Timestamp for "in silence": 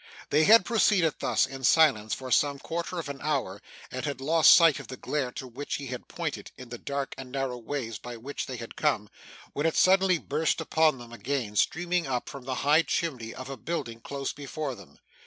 1.45-2.15